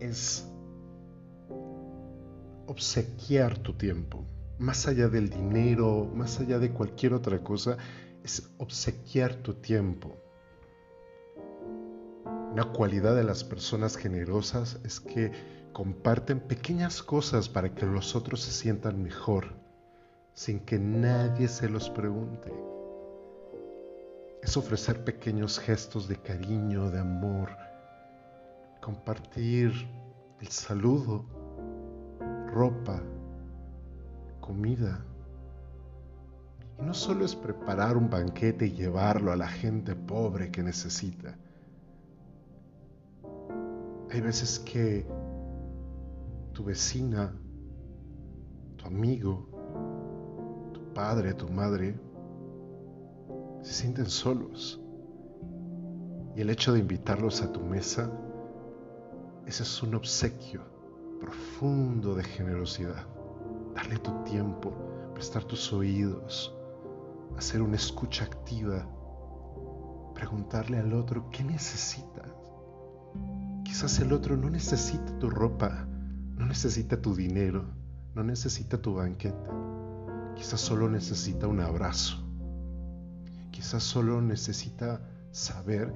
es 0.00 0.50
obsequiar 2.68 3.58
tu 3.58 3.74
tiempo. 3.74 4.24
Más 4.58 4.88
allá 4.88 5.08
del 5.08 5.28
dinero, 5.28 6.10
más 6.14 6.40
allá 6.40 6.58
de 6.58 6.72
cualquier 6.72 7.12
otra 7.12 7.44
cosa, 7.44 7.76
es 8.24 8.50
obsequiar 8.56 9.34
tu 9.34 9.52
tiempo. 9.52 10.29
Una 12.52 12.64
cualidad 12.64 13.14
de 13.14 13.22
las 13.22 13.44
personas 13.44 13.96
generosas 13.96 14.80
es 14.82 14.98
que 14.98 15.30
comparten 15.72 16.40
pequeñas 16.40 17.00
cosas 17.00 17.48
para 17.48 17.72
que 17.76 17.86
los 17.86 18.16
otros 18.16 18.40
se 18.40 18.50
sientan 18.50 19.00
mejor, 19.04 19.52
sin 20.34 20.58
que 20.58 20.76
nadie 20.76 21.46
se 21.46 21.68
los 21.68 21.88
pregunte. 21.90 22.52
Es 24.42 24.56
ofrecer 24.56 25.04
pequeños 25.04 25.60
gestos 25.60 26.08
de 26.08 26.16
cariño, 26.16 26.90
de 26.90 26.98
amor, 26.98 27.50
compartir 28.80 29.72
el 30.40 30.48
saludo, 30.48 31.24
ropa, 32.48 33.00
comida. 34.40 35.04
Y 36.80 36.82
no 36.82 36.94
solo 36.94 37.24
es 37.24 37.36
preparar 37.36 37.96
un 37.96 38.10
banquete 38.10 38.66
y 38.66 38.72
llevarlo 38.72 39.30
a 39.30 39.36
la 39.36 39.46
gente 39.46 39.94
pobre 39.94 40.50
que 40.50 40.64
necesita. 40.64 41.36
Hay 44.12 44.20
veces 44.20 44.58
que 44.58 45.06
tu 46.52 46.64
vecina, 46.64 47.32
tu 48.76 48.86
amigo, 48.86 49.46
tu 50.72 50.92
padre, 50.92 51.32
tu 51.34 51.48
madre, 51.48 51.94
se 53.62 53.72
sienten 53.72 54.06
solos. 54.06 54.80
Y 56.34 56.40
el 56.40 56.50
hecho 56.50 56.72
de 56.72 56.80
invitarlos 56.80 57.40
a 57.42 57.52
tu 57.52 57.60
mesa, 57.60 58.10
ese 59.46 59.62
es 59.62 59.82
un 59.82 59.94
obsequio 59.94 60.62
profundo 61.20 62.16
de 62.16 62.24
generosidad. 62.24 63.06
Darle 63.76 63.96
tu 63.98 64.10
tiempo, 64.24 64.72
prestar 65.14 65.44
tus 65.44 65.72
oídos, 65.72 66.52
hacer 67.36 67.62
una 67.62 67.76
escucha 67.76 68.24
activa, 68.24 68.88
preguntarle 70.14 70.78
al 70.78 70.94
otro 70.94 71.30
qué 71.30 71.44
necesitas. 71.44 72.39
Quizás 73.70 74.00
el 74.00 74.12
otro 74.12 74.36
no 74.36 74.50
necesita 74.50 75.16
tu 75.20 75.30
ropa, 75.30 75.86
no 76.36 76.44
necesita 76.44 77.00
tu 77.00 77.14
dinero, 77.14 77.66
no 78.16 78.24
necesita 78.24 78.82
tu 78.82 78.94
banquete. 78.94 79.48
Quizás 80.34 80.60
solo 80.60 80.90
necesita 80.90 81.46
un 81.46 81.60
abrazo. 81.60 82.16
Quizás 83.52 83.84
solo 83.84 84.20
necesita 84.20 85.00
saber 85.30 85.94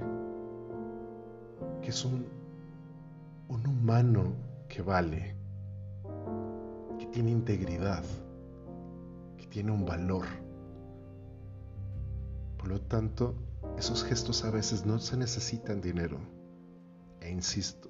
que 1.81 1.89
es 1.89 2.05
un, 2.05 2.25
un 3.49 3.67
humano 3.67 4.33
que 4.69 4.81
vale, 4.81 5.35
que 6.97 7.07
tiene 7.07 7.29
integridad, 7.29 8.05
que 9.37 9.47
tiene 9.47 9.73
un 9.73 9.85
valor. 9.85 10.25
Por 12.57 12.69
lo 12.69 12.79
tanto, 12.79 13.35
esos 13.77 14.05
gestos 14.05 14.45
a 14.45 14.49
veces 14.49 14.85
no 14.85 14.97
se 14.97 15.17
necesitan 15.17 15.81
dinero. 15.81 16.34
E 17.25 17.31
insisto, 17.31 17.89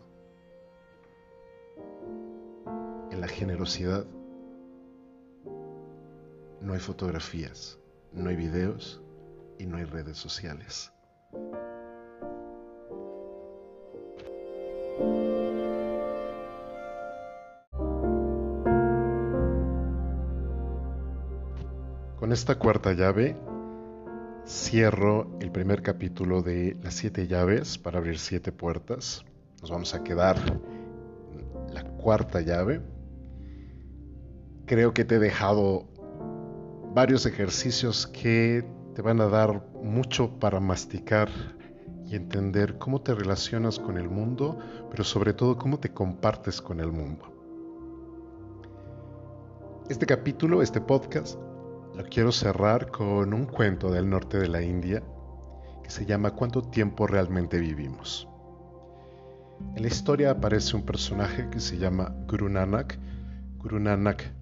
en 3.11 3.19
la 3.19 3.27
generosidad 3.27 4.05
no 6.61 6.71
hay 6.71 6.79
fotografías, 6.79 7.77
no 8.13 8.29
hay 8.29 8.37
videos 8.37 9.01
y 9.59 9.65
no 9.65 9.75
hay 9.75 9.83
redes 9.83 10.17
sociales. 10.17 10.93
Con 22.17 22.31
esta 22.31 22.57
cuarta 22.57 22.93
llave 22.93 23.35
cierro 24.45 25.37
el 25.39 25.51
primer 25.51 25.81
capítulo 25.81 26.41
de 26.41 26.77
las 26.81 26.95
siete 26.95 27.27
llaves 27.27 27.77
para 27.77 27.99
abrir 27.99 28.19
siete 28.19 28.51
puertas. 28.51 29.25
Nos 29.61 29.71
vamos 29.71 29.93
a 29.93 30.03
quedar 30.03 30.37
la 31.73 31.83
cuarta 31.83 32.41
llave 32.41 32.81
creo 34.65 34.93
que 34.93 35.05
te 35.05 35.15
he 35.15 35.19
dejado 35.19 35.85
varios 36.93 37.25
ejercicios 37.25 38.07
que 38.07 38.65
te 38.95 39.01
van 39.01 39.21
a 39.21 39.27
dar 39.27 39.63
mucho 39.83 40.39
para 40.39 40.59
masticar 40.59 41.29
y 42.05 42.15
entender 42.15 42.77
cómo 42.77 43.01
te 43.01 43.13
relacionas 43.13 43.79
con 43.79 43.97
el 43.97 44.09
mundo, 44.09 44.57
pero 44.89 45.03
sobre 45.03 45.33
todo 45.33 45.57
cómo 45.57 45.79
te 45.79 45.89
compartes 45.89 46.61
con 46.61 46.79
el 46.79 46.91
mundo. 46.91 47.31
Este 49.89 50.05
capítulo, 50.05 50.61
este 50.61 50.81
podcast, 50.81 51.37
lo 51.95 52.03
quiero 52.03 52.31
cerrar 52.31 52.91
con 52.91 53.33
un 53.33 53.45
cuento 53.45 53.89
del 53.89 54.09
norte 54.09 54.37
de 54.37 54.49
la 54.49 54.61
India 54.61 55.01
que 55.83 55.89
se 55.89 56.05
llama 56.05 56.31
¿Cuánto 56.31 56.61
tiempo 56.61 57.07
realmente 57.07 57.57
vivimos? 57.57 58.27
En 59.75 59.81
la 59.81 59.87
historia 59.87 60.31
aparece 60.31 60.75
un 60.75 60.83
personaje 60.83 61.49
que 61.49 61.61
se 61.61 61.77
llama 61.77 62.13
Guru 62.27 62.49
Nanak. 62.49 62.99
Guru 63.59 63.79
Nanak 63.79 64.33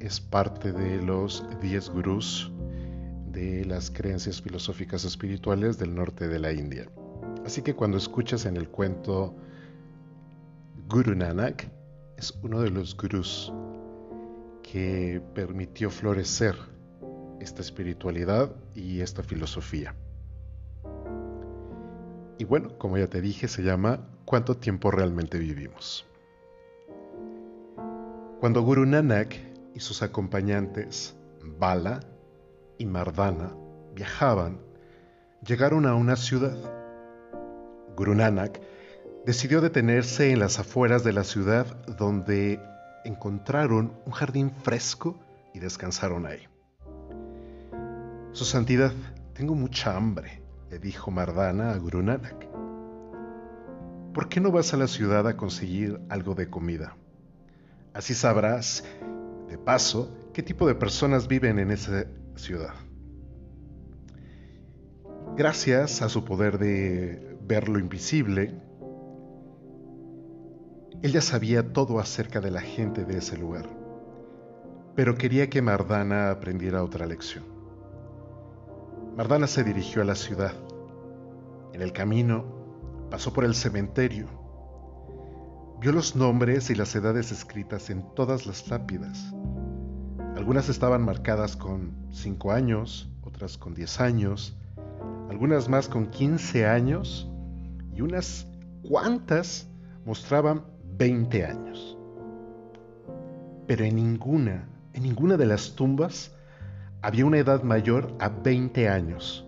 es 0.00 0.20
parte 0.20 0.72
de 0.72 1.00
los 1.00 1.44
10 1.62 1.90
gurús 1.90 2.52
de 3.32 3.64
las 3.64 3.90
creencias 3.90 4.42
filosóficas 4.42 5.04
espirituales 5.04 5.78
del 5.78 5.94
norte 5.94 6.28
de 6.28 6.38
la 6.38 6.52
India. 6.52 6.90
Así 7.46 7.62
que 7.62 7.74
cuando 7.74 7.96
escuchas 7.96 8.44
en 8.44 8.56
el 8.58 8.68
cuento 8.68 9.34
Guru 10.88 11.14
Nanak, 11.14 11.70
es 12.18 12.38
uno 12.42 12.60
de 12.60 12.70
los 12.70 12.94
gurús 12.96 13.52
que 14.70 15.22
permitió 15.34 15.90
florecer 15.90 16.56
esta 17.40 17.62
espiritualidad 17.62 18.50
y 18.74 19.00
esta 19.00 19.22
filosofía. 19.22 19.94
Y 22.38 22.44
bueno, 22.44 22.76
como 22.76 22.98
ya 22.98 23.06
te 23.06 23.20
dije, 23.20 23.48
se 23.48 23.62
llama 23.62 24.08
¿Cuánto 24.24 24.56
tiempo 24.56 24.90
realmente 24.90 25.38
vivimos? 25.38 26.04
Cuando 28.40 28.62
Guru 28.62 28.84
Nanak 28.84 29.36
y 29.74 29.80
sus 29.80 30.02
acompañantes, 30.02 31.16
Bala 31.42 32.00
y 32.76 32.86
Mardana, 32.86 33.54
viajaban, 33.94 34.58
llegaron 35.46 35.86
a 35.86 35.94
una 35.94 36.16
ciudad. 36.16 36.56
Guru 37.96 38.14
Nanak 38.14 38.60
decidió 39.24 39.60
detenerse 39.60 40.32
en 40.32 40.40
las 40.40 40.58
afueras 40.58 41.04
de 41.04 41.12
la 41.12 41.24
ciudad 41.24 41.66
donde 41.86 42.60
encontraron 43.06 43.92
un 44.04 44.12
jardín 44.12 44.50
fresco 44.62 45.18
y 45.54 45.58
descansaron 45.58 46.26
ahí. 46.26 46.46
Su 48.32 48.44
santidad, 48.44 48.92
tengo 49.32 49.54
mucha 49.54 49.96
hambre, 49.96 50.42
le 50.70 50.78
dijo 50.78 51.10
Mardana 51.10 51.70
a 51.70 51.78
Guru 51.78 52.02
Nanak. 52.02 52.46
¿Por 54.12 54.28
qué 54.28 54.40
no 54.40 54.50
vas 54.50 54.74
a 54.74 54.76
la 54.76 54.86
ciudad 54.86 55.26
a 55.26 55.36
conseguir 55.36 56.00
algo 56.08 56.34
de 56.34 56.48
comida? 56.48 56.96
Así 57.94 58.14
sabrás 58.14 58.84
de 58.84 59.16
De 59.46 59.58
paso, 59.58 60.10
¿qué 60.34 60.42
tipo 60.42 60.66
de 60.66 60.74
personas 60.74 61.28
viven 61.28 61.58
en 61.58 61.70
esa 61.70 62.06
ciudad? 62.34 62.74
Gracias 65.36 66.02
a 66.02 66.08
su 66.08 66.24
poder 66.24 66.58
de 66.58 67.38
ver 67.42 67.68
lo 67.68 67.78
invisible, 67.78 68.60
él 71.02 71.12
ya 71.12 71.20
sabía 71.20 71.72
todo 71.72 71.98
acerca 71.98 72.40
de 72.40 72.50
la 72.50 72.60
gente 72.60 73.04
de 73.04 73.18
ese 73.18 73.36
lugar, 73.36 73.66
pero 74.94 75.16
quería 75.16 75.50
que 75.50 75.62
Mardana 75.62 76.30
aprendiera 76.30 76.82
otra 76.82 77.06
lección. 77.06 77.44
Mardana 79.16 79.46
se 79.46 79.64
dirigió 79.64 80.02
a 80.02 80.04
la 80.04 80.14
ciudad. 80.14 80.52
En 81.72 81.82
el 81.82 81.92
camino 81.92 82.44
pasó 83.10 83.32
por 83.32 83.44
el 83.44 83.54
cementerio. 83.54 84.26
Vio 85.80 85.92
los 85.92 86.16
nombres 86.16 86.70
y 86.70 86.74
las 86.74 86.94
edades 86.94 87.32
escritas 87.32 87.90
en 87.90 88.02
todas 88.14 88.46
las 88.46 88.68
lápidas. 88.68 89.34
Algunas 90.36 90.68
estaban 90.68 91.02
marcadas 91.02 91.56
con 91.56 91.92
5 92.12 92.52
años, 92.52 93.10
otras 93.22 93.56
con 93.58 93.74
10 93.74 94.00
años, 94.00 94.56
algunas 95.30 95.68
más 95.68 95.88
con 95.88 96.06
15 96.06 96.66
años 96.66 97.30
y 97.94 98.00
unas 98.00 98.46
cuantas 98.82 99.68
mostraban 100.04 100.64
20 100.96 101.44
años. 101.44 101.98
Pero 103.66 103.84
en 103.84 103.96
ninguna, 103.96 104.68
en 104.92 105.02
ninguna 105.02 105.36
de 105.36 105.46
las 105.46 105.74
tumbas 105.74 106.32
había 107.02 107.26
una 107.26 107.38
edad 107.38 107.62
mayor 107.62 108.14
a 108.18 108.28
20 108.28 108.88
años. 108.88 109.46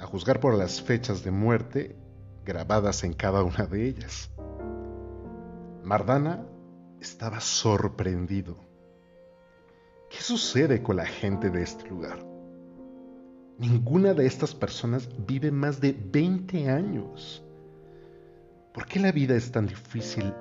A 0.00 0.06
juzgar 0.06 0.40
por 0.40 0.54
las 0.54 0.82
fechas 0.82 1.24
de 1.24 1.30
muerte 1.30 1.96
grabadas 2.44 3.04
en 3.04 3.12
cada 3.12 3.42
una 3.42 3.66
de 3.66 3.88
ellas. 3.88 4.30
Mardana 5.82 6.46
estaba 7.00 7.40
sorprendido. 7.40 8.56
¿Qué 10.10 10.18
sucede 10.20 10.82
con 10.82 10.96
la 10.96 11.06
gente 11.06 11.50
de 11.50 11.62
este 11.62 11.88
lugar? 11.88 12.24
Ninguna 13.58 14.14
de 14.14 14.26
estas 14.26 14.54
personas 14.54 15.08
vive 15.26 15.50
más 15.50 15.80
de 15.80 15.92
20 15.92 16.70
años. 16.70 17.43
¿Por 18.74 18.86
qué 18.86 18.98
la 18.98 19.12
vida 19.12 19.36
es 19.36 19.52
tan 19.52 19.68
difícil? 19.68 20.34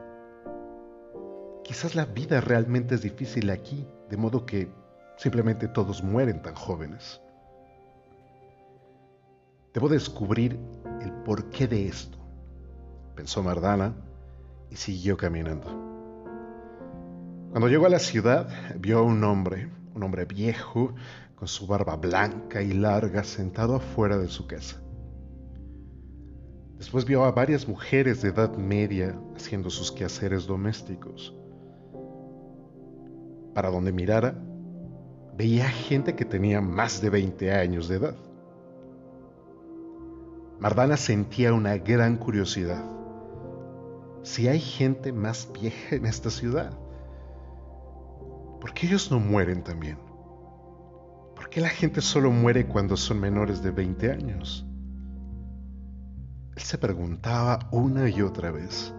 Quizás 1.63 1.93
la 1.93 2.05
vida 2.05 2.41
realmente 2.41 2.95
es 2.95 3.03
difícil 3.03 3.51
aquí, 3.51 3.87
de 4.09 4.17
modo 4.17 4.43
que 4.43 4.71
simplemente 5.17 5.67
todos 5.67 6.03
mueren 6.03 6.41
tan 6.41 6.55
jóvenes. 6.55 7.21
Debo 9.71 9.87
descubrir 9.87 10.59
el 11.01 11.11
porqué 11.23 11.67
de 11.67 11.87
esto, 11.87 12.17
pensó 13.15 13.43
Mardana 13.43 13.93
y 14.71 14.77
siguió 14.77 15.15
caminando. 15.15 15.67
Cuando 17.51 17.67
llegó 17.67 17.85
a 17.85 17.89
la 17.89 17.99
ciudad, 17.99 18.49
vio 18.79 18.97
a 18.97 19.03
un 19.03 19.23
hombre, 19.23 19.69
un 19.93 20.01
hombre 20.01 20.25
viejo, 20.25 20.95
con 21.35 21.47
su 21.47 21.67
barba 21.67 21.97
blanca 21.97 22.63
y 22.63 22.73
larga, 22.73 23.23
sentado 23.23 23.75
afuera 23.75 24.17
de 24.17 24.27
su 24.27 24.47
casa. 24.47 24.82
Después 26.83 27.05
vio 27.05 27.23
a 27.23 27.31
varias 27.31 27.65
mujeres 27.65 28.21
de 28.21 28.27
edad 28.27 28.57
media 28.57 29.17
haciendo 29.37 29.69
sus 29.69 29.89
quehaceres 29.89 30.45
domésticos. 30.45 31.33
Para 33.53 33.69
donde 33.71 33.93
mirara, 33.93 34.35
veía 35.37 35.69
gente 35.69 36.13
que 36.13 36.25
tenía 36.25 36.59
más 36.59 36.99
de 36.99 37.09
20 37.09 37.53
años 37.53 37.87
de 37.87 37.95
edad. 37.95 38.15
Mardana 40.59 40.97
sentía 40.97 41.53
una 41.53 41.77
gran 41.77 42.17
curiosidad. 42.17 42.83
Si 44.23 44.49
hay 44.49 44.59
gente 44.59 45.13
más 45.13 45.49
vieja 45.53 45.95
en 45.95 46.05
esta 46.05 46.29
ciudad, 46.29 46.77
¿por 48.59 48.73
qué 48.73 48.87
ellos 48.87 49.09
no 49.09 49.21
mueren 49.21 49.63
también? 49.63 49.99
¿Por 51.33 51.49
qué 51.49 51.61
la 51.61 51.69
gente 51.69 52.01
solo 52.01 52.29
muere 52.29 52.67
cuando 52.67 52.97
son 52.97 53.21
menores 53.21 53.63
de 53.63 53.71
20 53.71 54.11
años? 54.11 54.67
Él 56.55 56.61
se 56.61 56.77
preguntaba 56.77 57.67
una 57.71 58.09
y 58.09 58.21
otra 58.21 58.51
vez. 58.51 58.93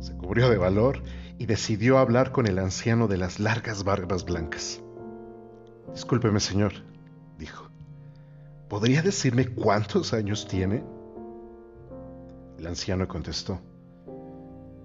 Se 0.00 0.14
cubrió 0.16 0.50
de 0.50 0.58
valor 0.58 1.02
y 1.38 1.46
decidió 1.46 1.98
hablar 1.98 2.32
con 2.32 2.46
el 2.46 2.58
anciano 2.58 3.08
de 3.08 3.16
las 3.16 3.40
largas 3.40 3.84
barbas 3.84 4.24
blancas. 4.24 4.80
Discúlpeme, 5.92 6.40
señor, 6.40 6.72
dijo. 7.38 7.70
¿Podría 8.68 9.02
decirme 9.02 9.48
cuántos 9.48 10.12
años 10.12 10.46
tiene? 10.46 10.84
El 12.58 12.66
anciano 12.66 13.08
contestó. 13.08 13.58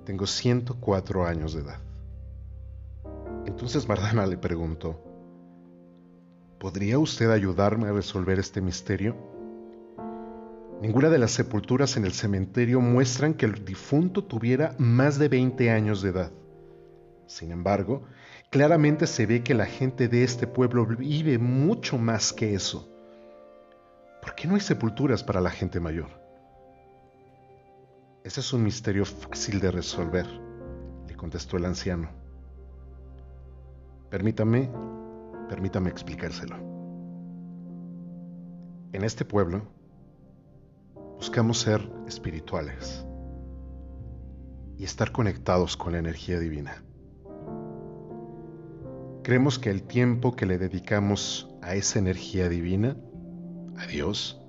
Tengo 0.05 0.25
104 0.25 1.25
años 1.25 1.53
de 1.53 1.61
edad. 1.61 1.79
Entonces 3.45 3.87
Mardana 3.87 4.25
le 4.25 4.37
preguntó, 4.37 5.03
¿podría 6.59 6.97
usted 6.97 7.29
ayudarme 7.29 7.89
a 7.89 7.91
resolver 7.91 8.39
este 8.39 8.61
misterio? 8.61 9.34
Ninguna 10.81 11.09
de 11.09 11.17
las 11.17 11.31
sepulturas 11.31 11.95
en 11.95 12.05
el 12.05 12.11
cementerio 12.11 12.81
muestran 12.81 13.33
que 13.33 13.45
el 13.45 13.63
difunto 13.63 14.23
tuviera 14.23 14.75
más 14.77 15.17
de 15.17 15.29
20 15.29 15.71
años 15.71 16.01
de 16.01 16.09
edad. 16.09 16.31
Sin 17.27 17.51
embargo, 17.51 18.03
claramente 18.51 19.07
se 19.07 19.25
ve 19.25 19.41
que 19.41 19.53
la 19.53 19.65
gente 19.65 20.07
de 20.07 20.23
este 20.23 20.47
pueblo 20.47 20.85
vive 20.85 21.37
mucho 21.37 21.97
más 21.97 22.33
que 22.33 22.53
eso. 22.53 22.89
¿Por 24.21 24.35
qué 24.35 24.47
no 24.47 24.55
hay 24.55 24.61
sepulturas 24.61 25.23
para 25.23 25.39
la 25.39 25.49
gente 25.49 25.79
mayor? 25.79 26.09
Ese 28.23 28.41
es 28.41 28.53
un 28.53 28.63
misterio 28.63 29.05
fácil 29.05 29.59
de 29.59 29.71
resolver, 29.71 30.25
le 31.07 31.15
contestó 31.15 31.57
el 31.57 31.65
anciano. 31.65 32.09
Permítame, 34.09 34.69
permítame 35.47 35.89
explicárselo. 35.89 36.57
En 38.93 39.03
este 39.03 39.25
pueblo, 39.25 39.74
buscamos 41.17 41.59
ser 41.59 41.89
espirituales 42.07 43.05
y 44.77 44.83
estar 44.83 45.11
conectados 45.11 45.77
con 45.77 45.93
la 45.93 45.99
energía 45.99 46.39
divina. 46.39 46.83
Creemos 49.23 49.57
que 49.57 49.71
el 49.71 49.83
tiempo 49.83 50.35
que 50.35 50.45
le 50.45 50.57
dedicamos 50.57 51.49
a 51.61 51.75
esa 51.75 51.97
energía 51.99 52.47
divina, 52.47 52.95
a 53.77 53.87
Dios, 53.87 54.39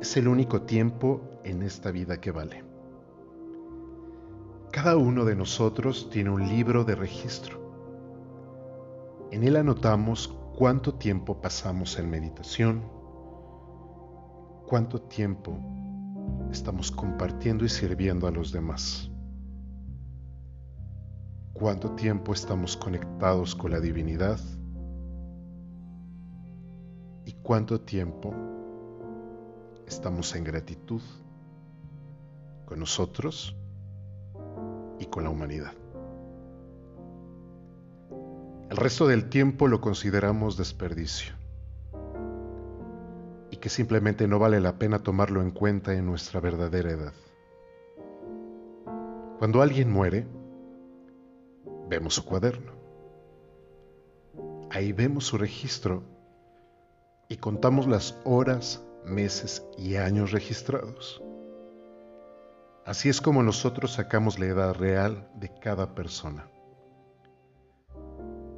es 0.00 0.16
el 0.16 0.28
único 0.28 0.62
tiempo 0.62 1.22
en 1.44 1.62
esta 1.62 1.90
vida 1.90 2.20
que 2.20 2.30
vale. 2.30 2.64
Cada 4.70 4.96
uno 4.96 5.24
de 5.24 5.34
nosotros 5.34 6.10
tiene 6.10 6.30
un 6.30 6.46
libro 6.48 6.84
de 6.84 6.94
registro. 6.94 7.58
En 9.30 9.42
él 9.44 9.56
anotamos 9.56 10.36
cuánto 10.54 10.94
tiempo 10.94 11.40
pasamos 11.40 11.98
en 11.98 12.10
meditación, 12.10 12.97
cuánto 14.68 15.00
tiempo 15.00 15.58
estamos 16.52 16.92
compartiendo 16.92 17.64
y 17.64 17.70
sirviendo 17.70 18.26
a 18.26 18.30
los 18.30 18.52
demás. 18.52 19.10
Cuánto 21.54 21.92
tiempo 21.92 22.34
estamos 22.34 22.76
conectados 22.76 23.56
con 23.56 23.70
la 23.70 23.80
divinidad 23.80 24.38
y 27.24 27.32
cuánto 27.42 27.80
tiempo 27.80 28.34
estamos 29.86 30.36
en 30.36 30.44
gratitud 30.44 31.00
con 32.66 32.78
nosotros 32.78 33.56
y 35.00 35.06
con 35.06 35.24
la 35.24 35.30
humanidad. 35.30 35.72
El 38.70 38.76
resto 38.76 39.06
del 39.06 39.30
tiempo 39.30 39.66
lo 39.66 39.80
consideramos 39.80 40.58
desperdicio 40.58 41.37
que 43.60 43.68
simplemente 43.68 44.26
no 44.28 44.38
vale 44.38 44.60
la 44.60 44.78
pena 44.78 45.02
tomarlo 45.02 45.42
en 45.42 45.50
cuenta 45.50 45.94
en 45.94 46.06
nuestra 46.06 46.40
verdadera 46.40 46.90
edad. 46.90 47.12
Cuando 49.38 49.62
alguien 49.62 49.90
muere, 49.90 50.26
vemos 51.88 52.14
su 52.14 52.24
cuaderno. 52.24 52.72
Ahí 54.70 54.92
vemos 54.92 55.24
su 55.24 55.38
registro 55.38 56.02
y 57.28 57.36
contamos 57.36 57.86
las 57.86 58.18
horas, 58.24 58.82
meses 59.04 59.64
y 59.76 59.96
años 59.96 60.32
registrados. 60.32 61.22
Así 62.84 63.08
es 63.08 63.20
como 63.20 63.42
nosotros 63.42 63.92
sacamos 63.92 64.38
la 64.38 64.46
edad 64.46 64.74
real 64.74 65.28
de 65.34 65.50
cada 65.60 65.94
persona. 65.94 66.48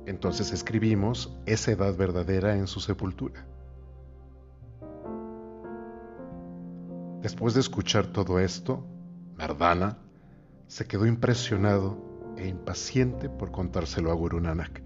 Entonces 0.07 0.53
escribimos 0.53 1.37
esa 1.47 1.73
edad 1.73 1.97
verdadera 1.97 2.57
en 2.57 2.67
su 2.67 2.81
sepultura. 2.81 3.47
Después 7.23 7.53
de 7.53 7.61
escuchar 7.61 8.07
todo 8.07 8.39
esto, 8.39 8.87
Mardana 9.37 9.99
se 10.69 10.87
quedó 10.87 11.05
impresionado 11.05 12.35
e 12.39 12.49
impaciente 12.49 13.29
por 13.29 13.51
contárselo 13.51 14.11
a 14.11 14.15
Guru 14.15 14.41
Nanak. 14.41 14.83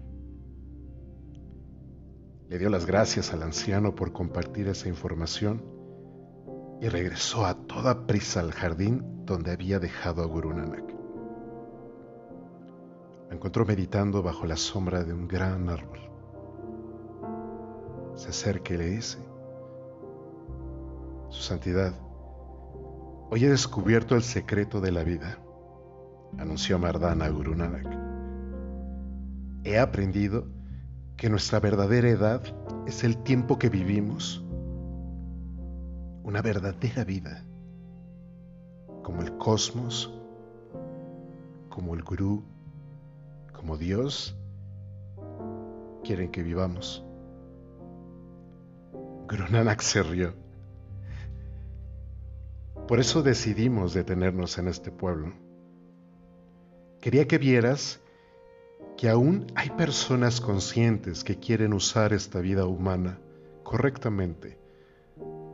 Le 2.49 2.57
dio 2.57 2.69
las 2.69 2.85
gracias 2.85 3.33
al 3.33 3.41
anciano 3.43 3.95
por 3.95 4.11
compartir 4.11 4.67
esa 4.67 4.89
información 4.89 5.63
y 6.81 6.89
regresó 6.89 7.45
a 7.45 7.55
toda 7.55 8.05
prisa 8.05 8.41
al 8.41 8.51
jardín 8.51 9.25
donde 9.25 9.51
había 9.51 9.79
dejado 9.79 10.21
a 10.21 10.25
Guru 10.25 10.53
Nanak. 10.53 10.93
Me 13.29 13.35
encuentro 13.35 13.65
meditando 13.65 14.21
bajo 14.21 14.45
la 14.45 14.57
sombra 14.57 15.05
de 15.05 15.13
un 15.13 15.27
gran 15.27 15.69
árbol. 15.69 15.99
Se 18.15 18.29
acerca 18.29 18.73
y 18.73 18.77
le 18.77 18.85
dice, 18.87 19.17
Su 21.29 21.41
Santidad, 21.41 21.93
hoy 23.29 23.43
he 23.43 23.49
descubierto 23.49 24.15
el 24.15 24.23
secreto 24.23 24.81
de 24.81 24.91
la 24.91 25.03
vida, 25.03 25.39
anunció 26.37 26.77
Mardana 26.77 27.29
Guru 27.29 27.55
Nanak. 27.55 27.87
He 29.63 29.79
aprendido 29.79 30.47
que 31.17 31.29
nuestra 31.29 31.59
verdadera 31.59 32.09
edad 32.09 32.41
es 32.85 33.03
el 33.03 33.17
tiempo 33.23 33.57
que 33.57 33.69
vivimos, 33.69 34.43
una 36.23 36.41
verdadera 36.41 37.03
vida, 37.03 37.43
como 39.03 39.21
el 39.21 39.37
cosmos, 39.37 40.13
como 41.69 41.95
el 41.95 42.03
gurú, 42.03 42.43
como 43.53 43.77
Dios, 43.77 44.37
quieren 46.03 46.31
que 46.31 46.43
vivamos. 46.43 47.03
Guru 49.27 49.45
Nanak 49.49 49.81
se 49.81 50.03
rió. 50.03 50.44
Por 52.87 52.99
eso 52.99 53.23
decidimos 53.23 53.95
detenernos 53.95 54.59
en 54.59 54.67
este 54.67 54.91
pueblo. 54.91 55.33
Quería 57.01 57.27
que 57.27 57.39
vieras 57.39 57.99
que 58.95 59.09
aún 59.09 59.47
hay 59.55 59.71
personas 59.71 60.39
conscientes 60.39 61.23
que 61.23 61.39
quieren 61.39 61.73
usar 61.73 62.13
esta 62.13 62.41
vida 62.41 62.65
humana 62.65 63.19
correctamente 63.63 64.59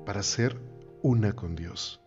para 0.06 0.24
ser 0.24 0.58
una 1.02 1.34
con 1.34 1.56
Dios. 1.56 2.02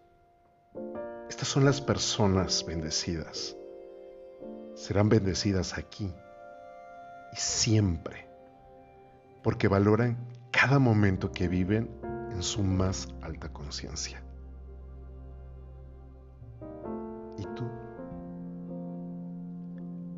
Estas 1.30 1.48
son 1.48 1.64
las 1.64 1.80
personas 1.80 2.66
bendecidas. 2.66 3.56
Serán 4.74 5.08
bendecidas 5.08 5.78
aquí 5.78 6.12
y 7.32 7.36
siempre, 7.36 8.28
porque 9.42 9.68
valoran 9.68 10.18
cada 10.50 10.78
momento 10.78 11.32
que 11.32 11.48
viven 11.48 11.88
en 12.30 12.42
su 12.42 12.62
más 12.62 13.08
alta 13.22 13.48
conciencia. 13.48 14.22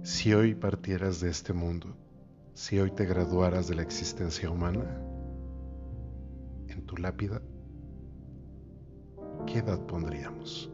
Si 0.06 0.32
hoy 0.32 0.54
partieras 0.54 1.20
de 1.20 1.30
este 1.30 1.52
mundo, 1.52 1.88
si 2.54 2.78
hoy 2.78 2.92
te 2.92 3.06
graduaras 3.06 3.66
de 3.66 3.74
la 3.74 3.82
existencia 3.82 4.48
humana, 4.48 4.84
en 6.68 6.86
tu 6.86 6.96
lápida, 6.96 7.42
¿qué 9.46 9.58
edad 9.58 9.84
pondríamos? 9.84 10.70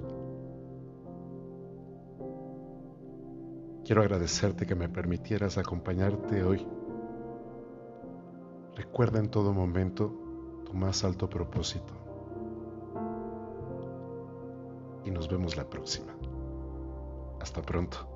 Quiero 3.86 4.02
agradecerte 4.02 4.66
que 4.66 4.74
me 4.74 4.90
permitieras 4.90 5.56
acompañarte 5.56 6.44
hoy. 6.44 6.66
Recuerda 8.76 9.18
en 9.18 9.30
todo 9.30 9.54
momento 9.54 10.12
tu 10.66 10.74
más 10.74 11.04
alto 11.04 11.30
propósito. 11.30 11.94
Y 15.06 15.10
nos 15.10 15.26
vemos 15.26 15.56
la 15.56 15.64
próxima. 15.70 16.12
Hasta 17.40 17.62
pronto. 17.62 18.11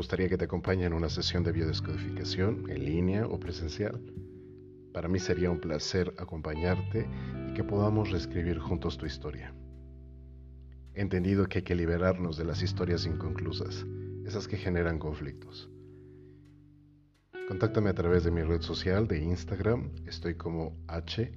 Gustaría 0.00 0.30
que 0.30 0.38
te 0.38 0.46
acompañe 0.46 0.86
en 0.86 0.94
una 0.94 1.10
sesión 1.10 1.44
de 1.44 1.52
biodescodificación 1.52 2.70
en 2.70 2.86
línea 2.86 3.26
o 3.26 3.38
presencial? 3.38 4.00
Para 4.94 5.08
mí 5.08 5.18
sería 5.18 5.50
un 5.50 5.60
placer 5.60 6.14
acompañarte 6.16 7.06
y 7.46 7.52
que 7.52 7.62
podamos 7.62 8.10
reescribir 8.10 8.58
juntos 8.58 8.96
tu 8.96 9.04
historia. 9.04 9.54
He 10.94 11.02
entendido 11.02 11.46
que 11.46 11.58
hay 11.58 11.64
que 11.64 11.74
liberarnos 11.74 12.38
de 12.38 12.46
las 12.46 12.62
historias 12.62 13.04
inconclusas, 13.04 13.84
esas 14.24 14.48
que 14.48 14.56
generan 14.56 14.98
conflictos. 14.98 15.68
Contáctame 17.46 17.90
a 17.90 17.94
través 17.94 18.24
de 18.24 18.30
mi 18.30 18.42
red 18.42 18.62
social 18.62 19.06
de 19.06 19.18
Instagram, 19.18 19.90
estoy 20.06 20.34
como 20.34 20.78
h-bachan, 20.88 21.30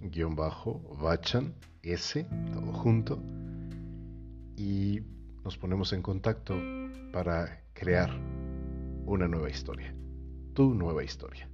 s, 1.81 2.25
todo 2.53 2.71
junto, 2.71 3.21
y 4.55 5.01
nos 5.43 5.57
ponemos 5.57 5.91
en 5.91 6.01
contacto 6.01 6.55
para 7.11 7.61
crear 7.73 8.09
una 9.05 9.27
nueva 9.27 9.49
historia, 9.49 9.93
tu 10.53 10.73
nueva 10.73 11.03
historia. 11.03 11.49